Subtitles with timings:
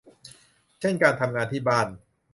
[0.79, 1.87] เช่นการทำงานที่บ้าน